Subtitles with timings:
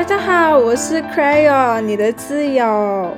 [0.00, 3.14] 大家好，我是 Crayon，你的挚友。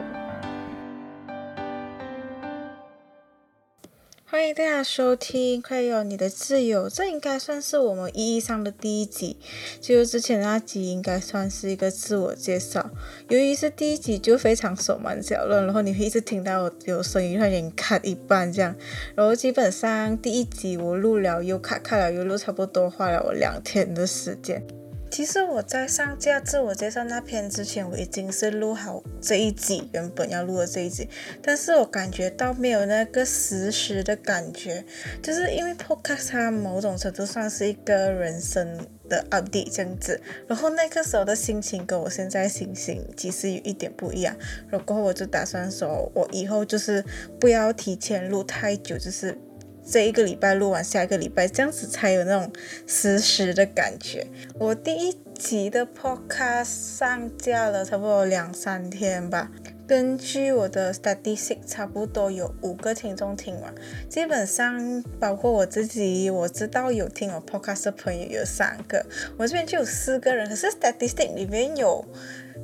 [4.26, 9.36] 欢迎大家收听《Crayon 你的挚友》，这应该算是我们意义上的第一集。
[9.80, 12.90] 就之前那集应该算是一个自我介绍，
[13.28, 18.74] 由于是第一集就非常手忙脚乱，然后你会一直听到我有声音，有点卡一半这样。
[19.14, 24.66] 然后基本上第一集我录了又卡，卡了又录，差不多花了我两天的时间。
[25.12, 31.06] 其实我在上架自我介绍那篇之前，我已经是录好这一集，原本要录的这一集，
[31.42, 34.82] 但是我感觉到没有那个实时的感觉，
[35.22, 44.34] 就是因为 Podcast 它某种程度算是一个人生的 update 这样子，然后那个时候的心情跟我现在心情其实有一点不一样，
[44.70, 47.04] 然后我就打算说，我以后就是
[47.38, 49.36] 不要提前录太久，就是。
[49.84, 52.50] 这一个礼拜录完，下一个礼拜这样子才有那种
[52.86, 54.26] 实时的感觉。
[54.58, 59.50] 我第一集的 podcast 上架了差不多两三天吧，
[59.86, 63.74] 根据我的 statistic，差不多有五个听众听完。
[64.08, 69.04] 基本上包括我自己，我知道有听我 podcast 的朋友有三个，
[69.36, 72.04] 我这边就有四个人，可是 statistic 里面有。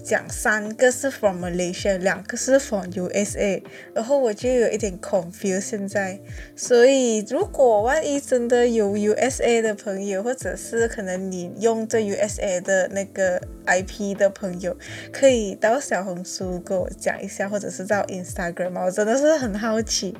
[0.02, 3.62] 讲三个是 from Malaysia，两个是 from USA，
[3.94, 6.18] 然后我就有一点 confuse 现在，
[6.56, 14.76] 所以如果万一真的有 USA 的朋友，或者是可能你用这 USA 的那个 IP 的朋友，
[15.12, 20.16] 可以到小红书跟我讲一下，或者是到 Instagram，我真的是很好奇。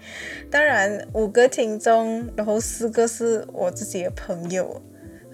[0.50, 4.82] 当然五个听众，然后四个是我自己的朋友，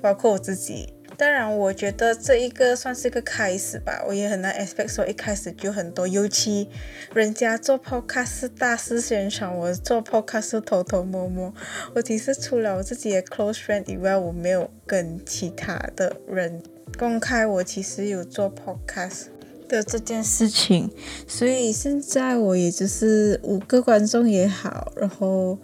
[0.00, 0.94] 包括我自己。
[1.16, 4.04] 当然，我觉得这一个算是一个开始吧。
[4.06, 6.68] 我也很难 expect 说一开始就很多，尤其
[7.14, 11.54] 人家做 podcast 大肆宣传，我做 podcast 偷偷摸摸。
[11.94, 16.62] 我其实除了我自己的 close friend 以外，我没有跟其他的人
[16.98, 19.33] 公开我其实有做 podcast。
[19.74, 20.88] 的这件事情，
[21.26, 25.58] 所以现在我也就是五个观众也好，然后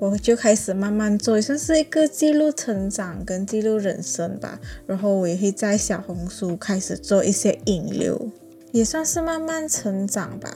[0.00, 4.58] 我就开始慢慢做，也算是一个记录成长跟记录人生吧。
[4.86, 8.30] 然后我也会在小红书开始做一些引流，
[8.72, 10.52] 也算是慢慢成长吧。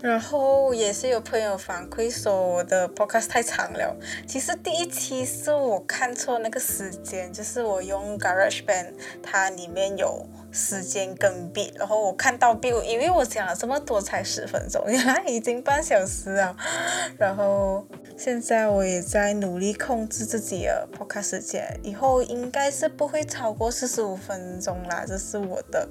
[0.00, 3.96] 然后也是有朋友反馈说我的 podcast 太长了。
[4.26, 10.26] 其实第一期是我看错那个时间，就是我用 GarageBand，它里面有。
[10.56, 16.56] 时间跟 B，然后我看到 B，因为我讲了这么多才十分钟，原来已经半小时了。
[17.18, 17.86] 然后
[18.16, 25.86] 现在我也在努力控制自己的 podcast 时间，以后应该是不会超过四十五分钟啦，这是我的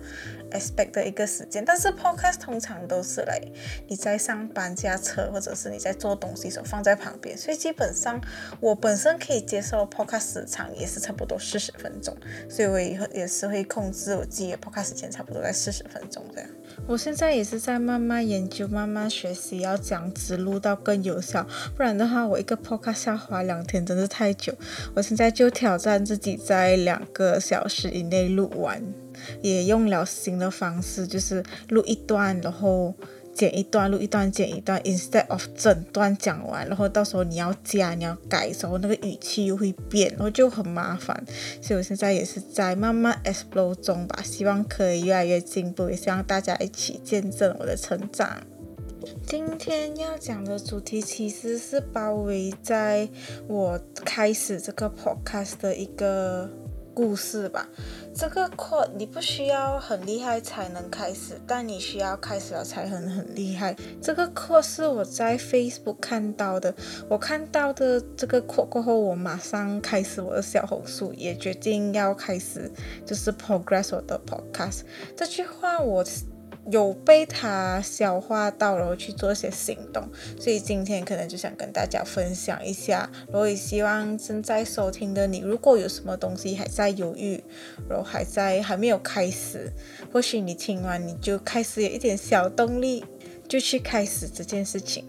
[0.49, 1.63] expect 的一个时间。
[1.63, 3.39] 但是 podcast 通常都是来
[3.87, 8.19] 你在上班驾车，或者是你在做东西时候放在旁边，所以基本上
[8.59, 12.17] 我本身可以接受 podcast 时长也是差不多四十分钟，
[12.49, 14.54] 所以我以后也是会控制我自己。
[14.57, 16.49] 播卡时间差不多在四十分钟这样。
[16.87, 21.45] 我现在也是在慢慢研究、慢慢学习，要将子录到更有效。
[21.75, 24.53] 不然的话，我一个 podcast 花两天，真是太久。
[24.93, 28.81] 我现在就挑战自己在两个小时以内录完，
[29.41, 32.93] 也用了新的方式，就是录一段，然后。
[33.35, 41.21] 剪一段录一段，剪一段，instead of 整段讲完，然后到时候你要加你要改的时候，那个语气又会变，然后就很麻烦。
[41.61, 48.41] 所以我现在也是在慢慢 explore 中吧，希望可以越来越进步，也希望大家一起见证我的成长。
[49.27, 53.09] 今天要讲的主题其实是包围在
[53.47, 56.49] 我开始这个 podcast 的一个。
[56.95, 57.67] 故事吧，
[58.17, 63.75] 这个课你不需要很厉害才能开始，但你需要开始了才能很厉害。
[64.01, 66.73] 这个课是我在 Facebook 看到的，
[67.09, 72.71] 我看到的这个课过后，我马上开始我的小红书，也决定要开始
[73.05, 74.83] 就是 progress 我的 podcast。
[75.17, 76.03] 这句话我。
[76.71, 80.07] 有被它消化到，然后去做一些行动，
[80.39, 83.09] 所以今天可能就想跟大家分享一下。
[83.27, 87.43] 然后也希望正在收听的你，如果有什么东西还在犹豫，
[87.87, 89.71] 然后还在还没有开始，
[90.11, 93.05] 或许你听完你就开始有一点小动力，
[93.47, 95.05] 就去开始这件事情。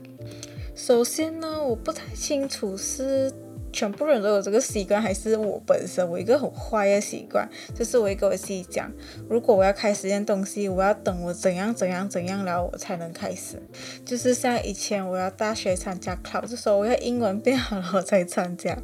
[0.74, 3.32] 首先呢，我不太清楚是。
[3.76, 8.90] 全部人都有这个习惯，还是我本身我一个很坏的习惯，就是我会跟我自己讲，
[9.28, 13.60] 如果我要开始一件东西，我要等我怎样怎样怎样了，我才能开始。
[14.02, 18.74] 就是像以前我要大学参加考，就说我要英文变好了我才参加。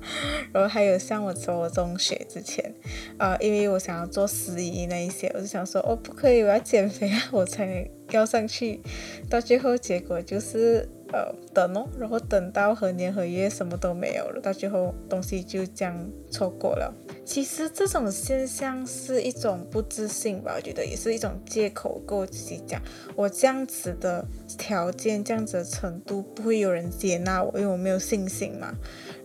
[0.53, 2.75] 然后还有像我走中学之前，
[3.17, 8.83] 啊，因为我想要做司仪那一些，我就想说哦不可以，我要减肥啊，我才能要上去。
[9.31, 10.87] 到最后结果就是。
[11.13, 16.93] 呃等哦，然后等到何年何月什么都没有了，到最后东西就这样错过了。
[17.25, 22.81] 其实这种现象是一种不自信吧，我觉得也是一种借口，跟我自己讲，
[23.15, 24.25] 我这样子的
[24.59, 28.75] 条件，这样子的程度，不会有人接纳我，因为我没有信心嘛。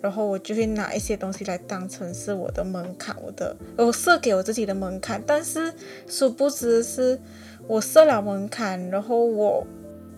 [0.02, 5.74] 然后我就会拿一些东西来当成是我的门槛，我的我设给我自己的门槛，但是
[6.08, 7.20] 殊不知是
[7.66, 9.66] 我设了门槛，然后我。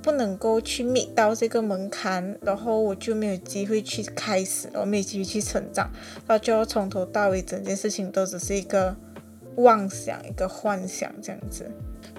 [0.10, 5.88] 不能够去觅到这个门槛，然后我就没有机会去开始，我没有机会去成长，
[6.26, 8.96] 那就要从头到尾整件事情都只是一个
[9.58, 11.70] 妄想，一个幻想这样子。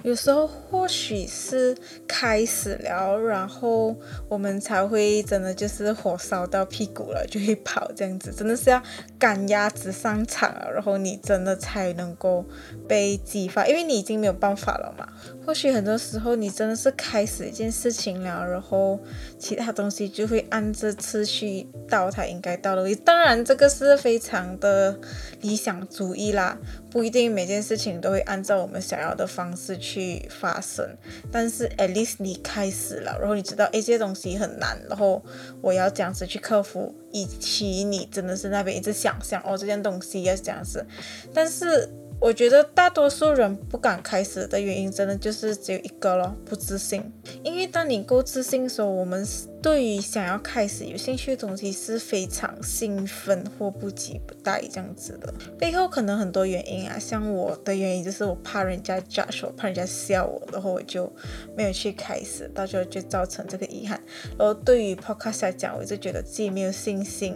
[0.03, 1.75] 有时候或许是
[2.07, 3.95] 开始了，然后
[4.29, 8.81] 我们才会真的就是火烧到屁股了，就会跑这样子，真的是要
[9.19, 12.43] 赶鸭子上场了，然后你真的才能够
[12.87, 15.07] 被激发，因为你已经没有办法了嘛。
[15.43, 18.99] 或许很多时候你真的是开始一件事情了，然后
[19.39, 23.01] 其他东西就会按着次序到它应该到的位置。
[23.03, 24.97] 当然，这个是非常的
[25.41, 26.57] 理想主义啦。
[26.89, 30.85] 不一定每件事情都会按照我们想要的方式去发生，
[31.31, 35.23] 但是 at least 你开始了，然后你知道，哎，这些东西很难，然后
[35.61, 40.85] 我要这样子去克服，以及你真的是那边一直想象，哦，这件东西要这样子，
[41.33, 41.89] 但是。
[42.21, 47.03] 我觉得大多数人不敢开始的原因，真的就是只有一个了，不自信。
[47.43, 49.25] 因为当你够自信的时候，我们
[49.59, 55.33] 对于想要开始有兴趣的东西是非常兴奋或不急不待这样子的。
[55.57, 61.11] 背后可能很多原因啊，像我的原因就是我怕人家 judge 我，怕人家笑我，然后我就
[61.57, 63.99] 没有去开始，到时候就造成这个遗憾。
[64.37, 67.35] 然后对于 podcast 来讲，我就觉得自己没有信心。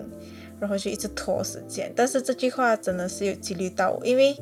[0.60, 4.36] 然后就一直拖时间，但是这句话真的是有激励到我，因为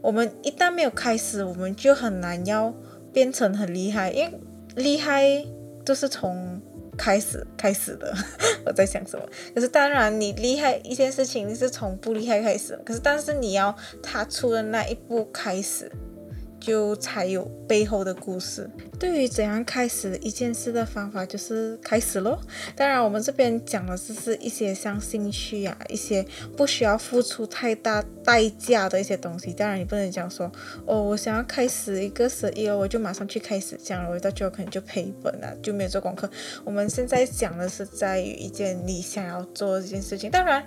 [0.00, 2.72] 我们一旦没有开始，我们就很难要
[3.12, 4.40] 变成很厉害，因为
[4.76, 5.44] 厉害
[5.84, 6.60] 都是从
[6.96, 8.14] 开始开始的。
[8.66, 9.26] 我在想什么？
[9.54, 15.90] 可是当然，你厉害一件事情是从不厉害开始，可是但是你要踏出的那一步开始。
[16.60, 18.70] 就才有背后的故事。
[18.98, 22.38] 对于怎样开始一件事的方法，就是开始咯。
[22.76, 26.24] 当然，我们这边讲的就是一些像兴趣啊，一些
[26.56, 29.54] 不需要付出太大代价的一些东西。
[29.54, 30.52] 当然，你不能讲说，
[30.84, 36.28] 哦，我想要开始一个生意哦，我就马上去开始这样，我到最后可能就赔本了，就没有做功课。
[36.62, 40.30] 我们现在讲的是在于一件你想要做这件事情。
[40.30, 40.62] 当然，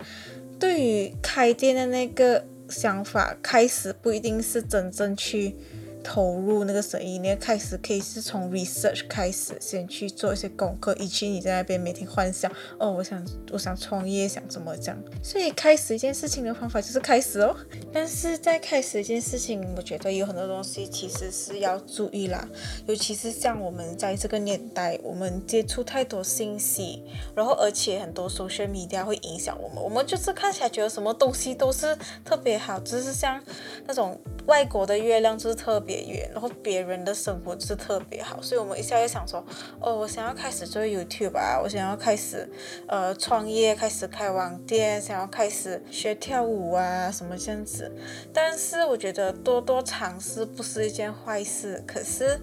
[0.60, 5.56] 对于开店的那个想法，开始不一定是真正去。
[6.04, 15.02] 投入那个生意，你开始可以是从 research 开始，先去做一些功课，以及你在那边每天幻想，哦，我想我想创业，想怎么讲。
[15.24, 17.56] 所以开始一件事情的方法就是开始哦。
[17.94, 22.46] 但是在开始一件事情，我觉得有很多东西其实是要注意啦，
[22.86, 27.02] 尤其是像我们在这个年代，我们接触太多信息，
[27.34, 33.42] 然后而且很多 social media 会影响我们，我们就是看起来觉得什么东西都是特别好，就是像
[33.88, 35.93] 那种外国的月亮就是特别。
[36.32, 39.44] 然后别人的生活是特别好，所以我们一下就想说，
[39.80, 42.50] 哦，我想要开始做 YouTube 啊，我想要开始
[42.88, 47.92] 呃创业，开始开网店，想要开始学跳舞啊，什么这样子。
[48.34, 52.40] 但是我觉得多多尝试不是一件坏事，可是。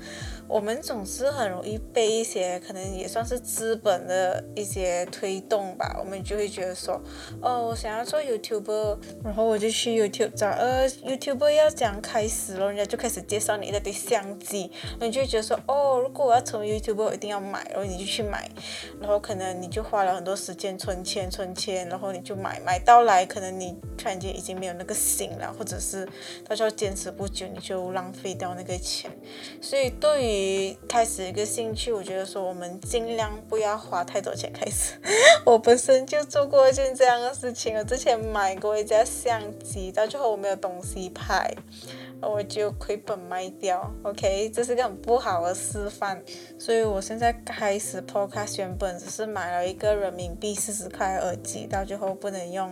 [0.50, 7.00] 我们总是很容易被一些可能也算是资本的一些推动吧，我们就会觉得说，
[7.40, 18.50] 哦，我想要做 YouTuber，然后我就去 YouTube 找，呃，YouTuber 要怎样开始了，人家就开始介绍你那堆相机，你就会觉得说，哦，如果我要成为 YouTuber，我一定要买，然后你就去买，
[19.00, 26.08] 然后可能你就花了很多时间存钱存钱，然后你就买，买到来，可能你突然间已经没有那个心了，或者是
[26.48, 29.08] 到时候坚持不久，你就浪费掉那个钱，
[29.60, 30.39] 所以对于
[30.88, 34.94] 开始一个兴趣，我觉得说我们尽量不要花太多钱开始。
[35.44, 41.52] 我本身就做过一件这样的事情，我之前买过一架相机，到最后我没有东西拍，
[42.20, 43.90] 我就亏本卖掉。
[44.02, 46.22] OK，这是个很不好的示范。
[46.58, 52.70] 所以我现在开始 Podcast，原本只是买了一个人民币四十块耳机，到最后不能用，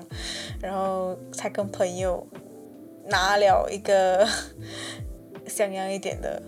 [0.61, 2.27] 然后才跟朋友
[3.07, 4.29] 拿了一个
[5.49, 6.43] 像样一点的。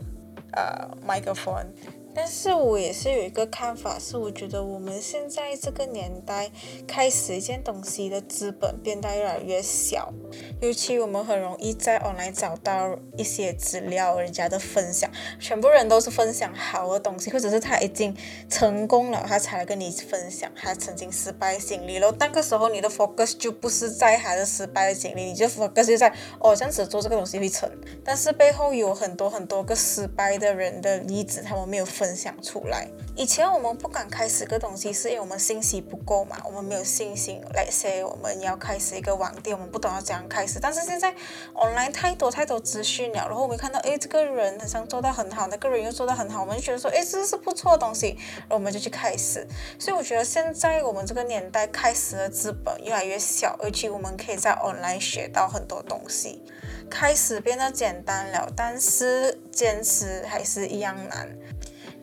[0.53, 1.67] 呃，microphone。
[2.13, 6.51] 但是我也是有一个看法，是我觉得我们现在这个年代
[6.87, 10.13] 开始一件东西的资本变得越来越小，
[10.61, 18.17] 尤其我们很容易在 online 找到一些资料，人家的分享，全部人都是分享好的东西，或者是他已经
[18.49, 22.13] 成功了，他才来跟你分享他曾经失败的经历了。
[22.19, 27.71] 那个时候你的 focus 就不是在他的失败的经历，你就 focus 就在哦这样子做这个东西会成，
[28.05, 31.87] 但是背后有很多很多个失败的人的例子，他们没有。
[32.01, 32.89] 分享出来。
[33.15, 37.43] 以前我们不敢开始个东西，是因为我们信息不够嘛，我们没有信心。
[37.55, 40.59] Let's say 我们要开始一个网店，我们不懂要怎样开始。
[40.59, 41.15] 但是现在
[41.55, 49.47] online 太多太多资讯了，然后我们看到，诶，这个人好像做到很好，那个人又做到很好，我们就觉得说，诶，这是不错的东西，然后我们就去开始。
[49.79, 56.43] 所以我觉得现在我们这个年代开始的资本越来越小，而且我们可以在 online 学到很多东西。
[56.89, 61.29] 开始变得简单了，但是坚持还是一样难。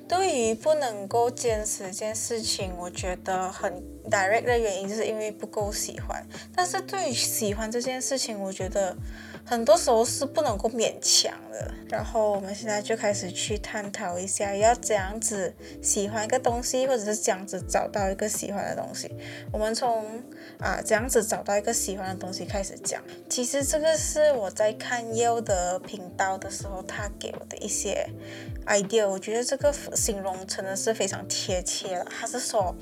[0.07, 3.71] 对于不能够坚持一件事情，我觉得很
[4.09, 6.25] direct 的原因，就是因为不够喜欢。
[6.55, 8.95] 但是对于喜欢这件事情，我觉得。
[9.49, 19.09] 很多时候是不能够勉强的，然后我们现在就开始去探讨一下，要怎样子喜欢一个东西，或者是这样子找到一个喜欢的东西。
[19.53, 20.21] 我们从
[20.59, 23.01] 啊这样子找到一个喜欢的东西开始讲。
[23.29, 28.05] 其实这个是我在看优的频道的时候，他给我的一些
[28.65, 29.07] idea。
[29.07, 32.05] 我觉得这个形容真的是非常贴切了。
[32.19, 32.75] 他是说，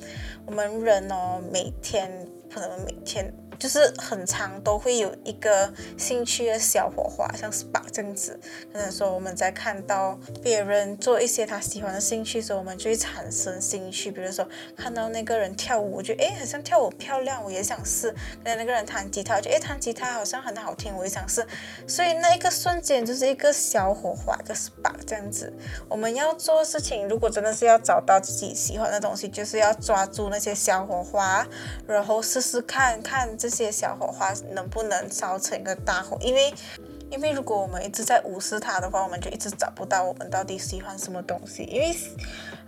[0.47, 3.31] 我们人哦，每天可能每天。
[3.57, 8.39] 就是很长都会有一个兴趣的小火花，像是把这样子，
[8.71, 14.11] 可能说我们在看到别人做一些他喜欢的兴趣时候，我们就会产生兴趣。
[14.11, 18.09] 比如说看到那个人跳舞，我觉得诶好像跳舞漂亮，我也想试；
[18.43, 21.45] 跟那个人弹吉他，我觉得诶弹吉他好像很好听，我也想试。
[21.87, 25.51] 所以那一个瞬间就是一个小火花，就是 spark 这样子。
[25.87, 31.47] 我们要做事情，如果真的是要找到自己喜欢的东西，就是要抓住那些小火花，
[31.87, 33.37] 然后试试看看。
[33.47, 36.17] 这些小火花能不能烧成一个大火？
[36.19, 36.51] 因为，
[37.11, 41.61] 因为如果我们一直在无视它的话，我们就一直找不到我们到底喜欢什么东西。
[41.63, 41.95] 因为。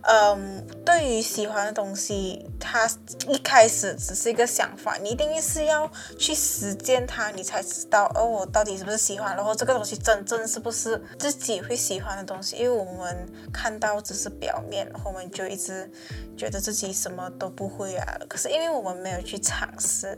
[0.09, 2.89] 嗯，对于喜欢的东西，它
[3.27, 12.55] 一开始只是一个想法，你一定是要去实践它，你才知道，哦，我到底是不是喜欢，然后这个东西真正是不是自己会喜欢的东西。
[12.55, 15.91] 因为我们看到只是表面，然后我们就一直
[16.37, 18.17] 觉得自己什么都不会啊。
[18.29, 20.17] 可是因为我们没有去尝试，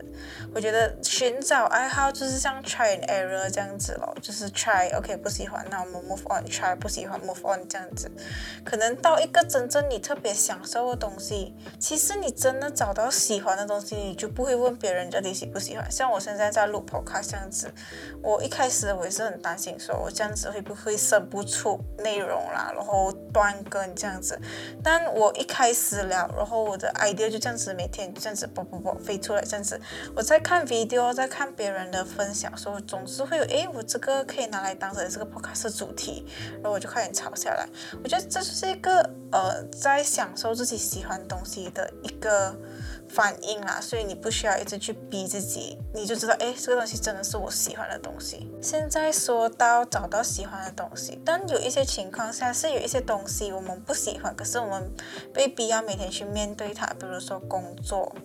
[0.54, 8.08] 我觉得寻找爱好就是像 try and error 这样子咯，就是 try，OK 不喜欢，那我们 move on，try 不喜欢 move on 这样子，
[8.64, 9.79] 可能到一个真正。
[9.84, 15.90] 你特别享受的东西，其实你真的找到喜欢的东西，你就不会问别人到底喜不喜欢。
[15.92, 17.72] 像我现在在录 podcast 这样子，
[18.22, 24.40] 我一开始我也是很担心，说我这样子会不会生不出内容啦，然后断更这样子。
[24.84, 29.80] 但我一开始了，然后我的 idea 就这样子每天这样子啵啵啵飞出来，这样子。
[30.16, 37.68] 我在看 video，在看别人的分享，时候，总是会有，诶，我这个可以拿来当成这个 podcast 主题，然后我就快点抄下来。
[38.04, 39.59] 我觉得这就是一个呃。
[39.72, 42.56] 在享受自己喜欢东西的一个
[43.08, 48.52] 反应啦，所以你不需要一直去逼自己，你就知道，哎，这个东西真的是我喜欢的东西。
[48.62, 54.92] 现在说到找到喜欢的东西，但有一些情况下是有一些东西我们不喜欢，可是我们
[55.34, 58.16] 被逼要每天去面对它，比如说工作，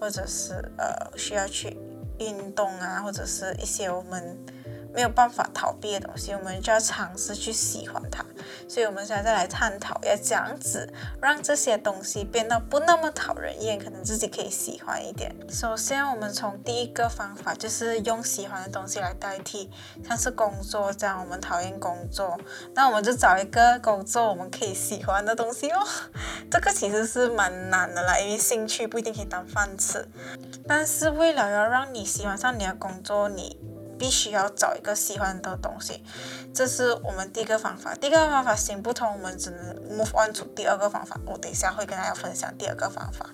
[0.00, 1.76] 或者是呃需要去
[2.18, 4.38] 运动啊，或者是一些我们。
[4.94, 8.24] 没有办法逃避的东西，我们就要尝试去喜欢它。
[8.68, 15.34] 所以，我们现在再来探讨，要这样子让这些东西变得不那么讨人厌，可能自己可以喜欢一点。
[15.48, 19.70] 首先，我们从第一个方法，就是用喜欢的东西来代替，
[20.06, 22.38] 像是工作这样，我们讨厌工作，
[22.74, 25.78] 那我们就找一个工作我们可以喜欢的东西哦。
[26.50, 30.06] 这个其实是蛮难的啦，因为兴趣不一定可以当饭吃。
[30.66, 33.58] 但是，为了要让你喜欢上你的工作，你。
[34.02, 36.02] 必须要找一个喜欢的东西，
[36.52, 37.94] 这是我们第一个方法。
[37.94, 41.20] 第一个方法行不通，我们只能 move on to 第二个方法。
[41.24, 43.30] 我等一下会跟大家分享第二个方法。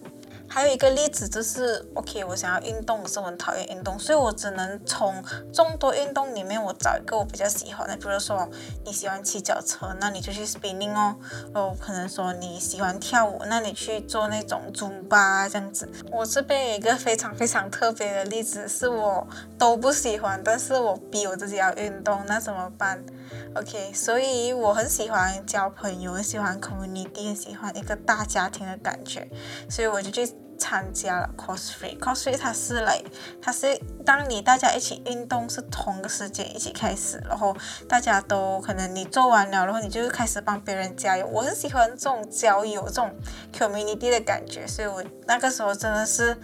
[0.49, 7.97] 还有一个例子就是，OK，我想要运动，可是我很讨厌运动，所以我只能从众多运动里面我找一个我比较喜欢的。
[7.97, 8.49] 比如说
[8.85, 11.15] 你喜欢骑脚车，那你就去 spinning 哦。
[11.55, 15.89] 然后可能说你喜欢跳舞，那你去做那种尊巴这样子。
[16.11, 19.27] 我这边有一个非常非常特别的例子，是我
[19.59, 23.05] 都不喜欢，但是我逼我自己要运动，那怎么办
[23.55, 29.29] ？OK，所以我很喜欢交朋友，很喜欢 community，很喜欢一个大家庭的感觉，
[29.69, 31.99] 所以我就去参加了 cosplay。
[31.99, 33.03] cosplay 它是来，
[33.41, 37.57] 它是当你大家一起运动是同个时间一起开始，然后
[37.89, 41.27] 大家都可能你做完了，然后你就开始帮别人加油。
[41.27, 43.15] 我很喜欢这种交友、这种
[43.53, 46.37] community 的感觉，所以我那个时候真的是。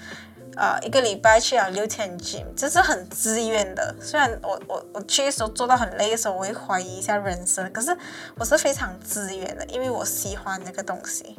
[0.56, 3.94] 呃，一个礼拜去了六天 gym，这是很自愿的。
[4.00, 7.96] 虽然我我我去的时候做到很累的时候，我会怀疑一下人生，可是
[8.36, 11.36] 我是非常自愿的，因为我喜欢那个东西，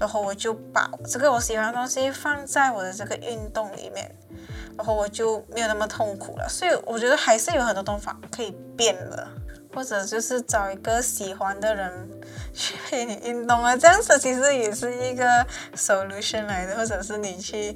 [0.00, 4.14] 然后我就把这个我喜欢的东西放在我的这个运动里面。
[4.76, 6.46] 然后我就没有那么痛苦了。
[6.50, 9.26] 所以我觉得还是有很多方法可以变的，
[9.74, 11.90] 或者就是找一个喜欢的人
[12.52, 15.24] 去陪你运动啊，这样子其实也是一个
[15.74, 17.74] solution 来的，或者是你去。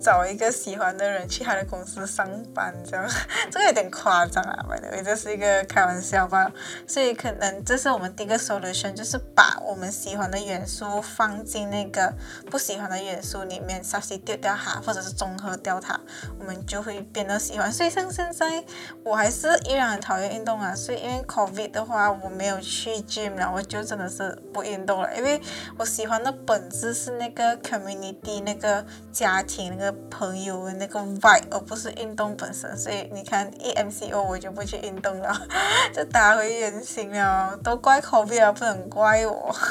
[0.00, 3.06] 找一个喜欢的人去他的公司上班，这样
[3.52, 6.50] 这个有点夸张啊，反正这是一个开玩笑吧。
[6.86, 12.14] 所以可能这是我们第一个 solution，就是把我们喜欢的元素放进那个
[12.50, 16.00] 不喜欢的元素里面，substitute 掉它，或者是综合掉它，
[16.38, 17.70] 我们就会变得喜欢。
[17.70, 18.64] 所以像现在
[19.04, 25.38] 我还是依然很讨厌运动啊，所以因为 covid 的话我没有去 gym 了，我就真的是不运动了，因为
[25.76, 29.89] 我喜欢的本质是那个 community 那个家庭那个。
[30.10, 35.34] 朋友的那个 vibe，而不是运动本身，所以你看 E M C O 我就不去运动了，
[35.94, 39.54] 就打回原形了，都怪 COVID 啊，不能怪我。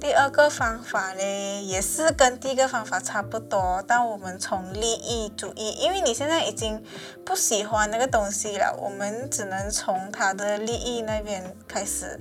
[0.00, 6.80] 第二个方法呢，也是跟第一个方法差不多，但我们从利益主义，因为你现在已经
[7.24, 12.20] 不喜欢那个东西了，我们只能从他的利益那边开始。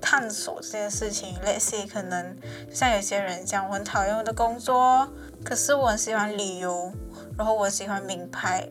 [0.00, 2.36] 探索这件事情，Let's say 可能
[2.72, 5.08] 像有些人讲，我很讨厌我的工作，
[5.44, 6.92] 可是我很喜欢旅游，
[7.36, 8.68] 然后我喜欢名牌。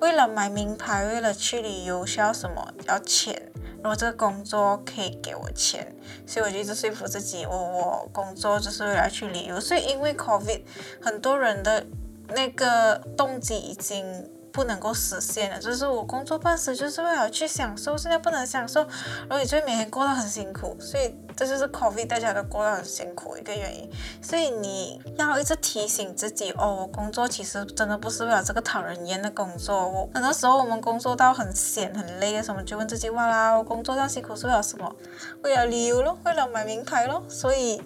[0.00, 2.72] 为了买名牌，为了去旅游需要什么？
[2.86, 3.50] 要钱。
[3.82, 5.94] 然后这个工作可以给我钱，
[6.26, 9.60] 所以我就一直说服自己，我我工作就是为了去旅游。
[9.60, 10.62] 所以因为 COVID，
[11.00, 11.84] 很多人的
[12.28, 14.30] 那个动机已经。
[14.52, 18.80] 不能够实现的，就是我工作半死就是为了去享受，现在不能享受，
[19.28, 23.90] 然后你就每天过得很辛苦，所以这就是 COVID 大家都过得很辛苦一个原因。
[24.22, 29.88] 所以你要一直提醒自己，哦，我工作其实真的不是为了这个讨人厌的工作。
[29.88, 34.94] 我很多时候我们工作到很闲很累的时候，就问自己，哇啦，我工作这样辛苦是为了什么？
[35.42, 37.22] 为了旅游咯，为了买名牌咯。
[37.28, 37.82] 所以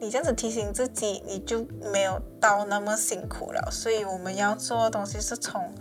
[0.00, 3.70] 你这样子提醒自己，你就没有到那么辛苦了。
[3.70, 5.74] 所以我们要做的东西是从。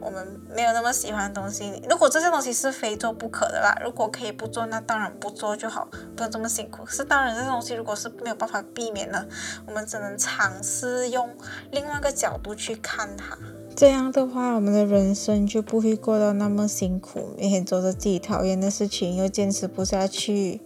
[0.00, 6.84] 我们没有那么喜欢的东西，如果这些东西是非做不可的啦，如果可以不做，那当然不做就好，不用这么辛苦。
[6.86, 9.26] 是当然，这东西如果是没有办法避免的，
[9.66, 11.30] 我们只能尝试用
[11.70, 13.38] 另外一个角度去看它。
[13.74, 20.60] 这样的话，我们的人生就不会过得那么辛苦，每天做着自己讨厌的事情，又坚持不下去。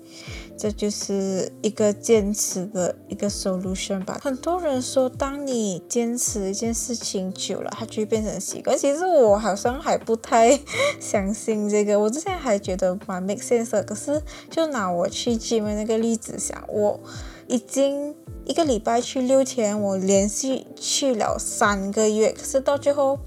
[0.57, 4.21] 这就是一个坚持的一个 solution 吧。
[4.23, 8.77] 很多人说，当你坚持一件事情久了，它就会变成习惯。
[8.79, 10.59] 其实我好像还不太
[11.01, 11.99] 相信这个。
[11.99, 13.83] 我之前还觉得蛮 make sense 的。
[13.83, 17.01] 可是，就拿我去 gym 那个例子想，我
[17.49, 18.15] 已经
[18.45, 22.33] 一个礼拜去六天，我连续去了三个月。
[22.33, 23.19] 可是到最后，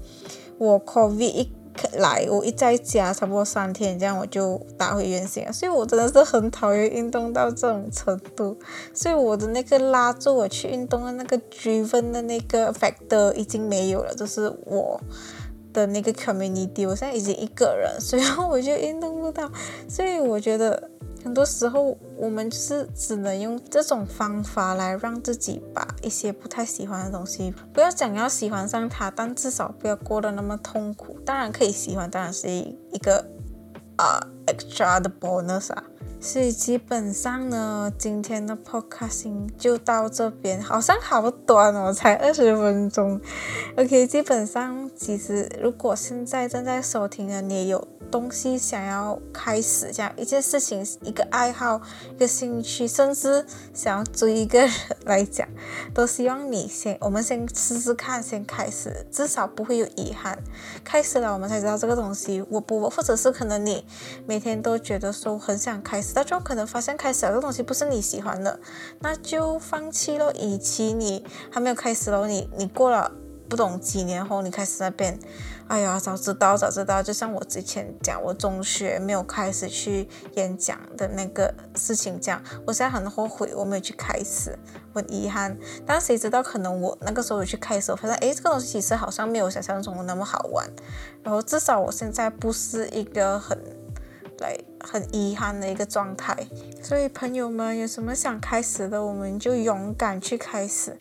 [0.56, 1.52] 我 COVID 一。
[1.94, 5.52] 来，我一在家差不多三天，这样我就打回原形了。
[5.52, 8.56] 所以我真的是很讨厌运动到这种程度。
[8.92, 15.00] 所以我的那个拉住我去运动的那个 driven 的那个 factor 已经没有了，就是我
[15.72, 19.50] 的那个 community，我现在已经一个人，所以我就运动不到。
[19.88, 20.90] 所以我觉得。
[21.22, 31.18] 很多时候，我们就是只能用这种方法来让自己把一些不太喜欢的东西，不要想要喜欢上它，但至少不要过得那么痛苦。
[31.24, 33.26] 当然可以喜欢，当然是一个
[33.96, 35.84] 啊 extra 的 bonus 啊。
[36.20, 43.20] 所以基本上呢，今天的 podcasting 就到这边，好像好短哦，才二十分钟。
[43.76, 47.86] OK，基本上其实如果现在正在收听的你有。
[48.10, 51.78] 东西想要开始这样一件事情，一个爱好，
[52.14, 54.70] 一个兴趣，甚至想要追一个人
[55.04, 55.46] 来讲，
[55.92, 60.38] 都希望你先，我们先试试看，先开始，至少不会有遗憾。
[60.82, 63.84] 开始了，我们才知道这个东西我不，或者是可能你
[64.26, 68.58] 每天都觉得说很想开始，但就可能发现开始了这东西不是你喜欢的，
[69.00, 70.32] 那就放弃了。
[70.32, 73.10] 以及你还没有开始了，你你过了
[73.48, 75.18] 不懂几年后，你开始那边。
[75.68, 77.02] 哎呀，早知道，早知道！
[77.02, 84.58] 就像我之前讲，我中学没有开始去演讲的那个事情这样，我现在很后悔我没有去开始，
[84.94, 85.54] 很遗憾。
[85.84, 90.66] 但谁知道，可能我那个时候有去开始，我发现，哎，这个东西其实好像没有想象中那么好玩。
[91.22, 93.58] 然后至少我现在不是一个很。
[94.38, 96.36] 来很遗憾的一个状态，
[96.82, 100.96] 所以朋友们有什么想开始的，我们就勇敢去开始。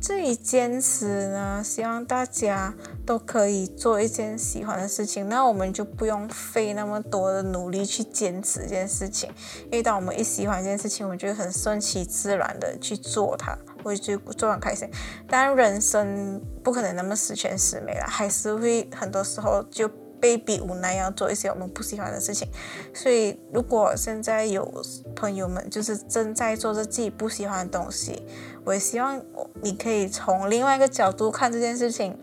[0.00, 2.74] 至于坚持呢，希望大家
[3.06, 9.30] 都可以做一件喜欢的事情，那我们就不用费那么多的努力去坚持这件事情。
[9.66, 14.88] 因为当我们一喜欢一件事情，我们就很顺其自然的去做它，会就做很开心。
[15.28, 19.88] 当然，人生不可能那么十全十美了，还是会很多时候就。
[20.22, 22.48] 被逼无奈要做一些我们不喜欢的事情，
[22.94, 24.72] 所以如果现在有
[25.16, 28.22] 朋友们就是正在做着自己不喜欢的东西，
[28.64, 29.20] 我也希望
[29.60, 32.16] 你可以从另外一个角度看这件事情，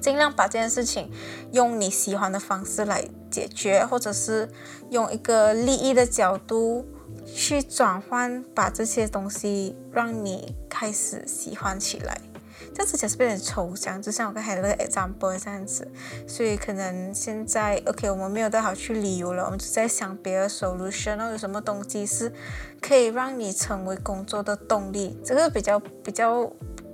[0.00, 1.10] 尽量把这件事情
[1.52, 4.48] 用你喜欢的方式来解决，或者是
[4.88, 6.86] 用一个利益的角度
[7.26, 12.18] 去转换，把这些东西让你开始喜欢起来。
[12.74, 15.86] 这之前是变得抽象，就像我刚才那个 example 这样子，
[16.26, 22.32] 所以可能现在 OK，我们没有带好去旅游了，我们就在想别的 solution，然后有什么东西是
[22.80, 26.44] 可以让你成为工作的动力，这个比较比较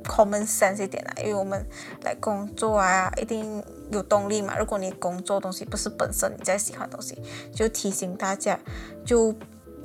[0.04, 1.64] common sense 一点啦，因为我们
[2.02, 4.58] 来工作啊，一定有动力嘛。
[4.58, 7.18] 如果你工作东西不是本身你在喜欢东西，
[7.54, 8.58] 就提醒大家
[9.04, 9.34] 就。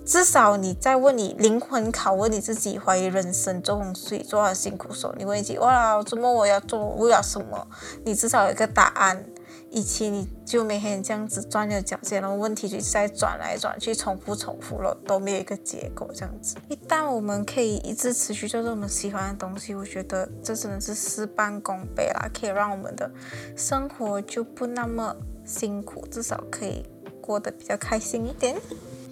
[0.10, 7.68] 至少你在问你灵魂拷问你自己，怀疑人生这种事做很辛苦时候，你问自己：哇，周末我要做为了什么？
[8.04, 9.24] 你至少有一个答案。
[9.70, 16.10] 以前你就每天这样子钻牛角尖，然后问题就在转来转去，重复重复了，都没有一个结果。
[16.12, 23.12] 这样子，一旦我们可以一直持续做我们喜欢的东西，我觉得这真的是事半功倍啦，可以让我们的
[23.56, 26.84] 生活就不那么辛苦，至少可以
[27.22, 28.60] 过得比较开心一点。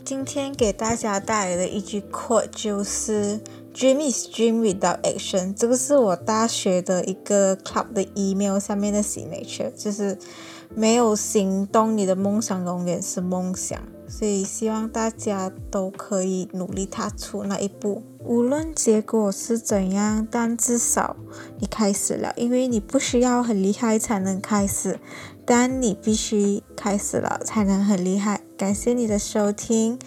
[0.07, 3.41] 今天给大家带来的一句 quote 就是
[3.73, 10.17] "Dream is dream without action"，这个是我大学的一个 club 的 email 上面的 signature，就是
[10.73, 13.77] 没有行动，你的梦想永远是梦想。
[14.07, 21.15] 所以希望大家都可以努力踏出那一步，无论结果是怎样，但至少
[21.59, 24.99] 你开始了，因为你不需要很厉害才能开始，
[25.45, 28.41] 但你必须开始了才能很厉害。
[28.57, 29.97] 感谢你的收听。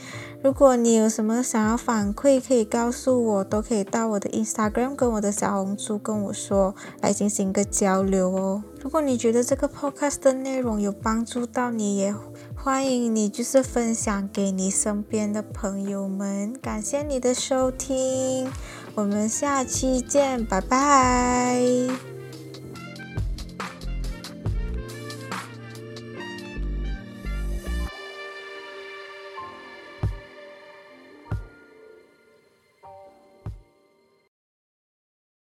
[0.43, 8.63] 如果你有什么想要反馈，可以告诉我，都可以到我的 Instagram 跟我的小红书跟我说，来进行一个交流哦。
[8.83, 12.15] 如果你觉得这个 podcast 的内容有帮助到你，也
[12.63, 16.53] 欢迎你就是分享给你身边的朋友们。
[16.61, 18.53] 感谢你的收听，
[18.95, 22.10] 我们下期见，拜拜。